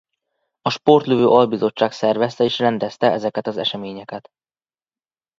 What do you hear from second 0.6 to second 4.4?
A Sportlövő Albizottság szervezte és rendezte ezeket az eseményeket.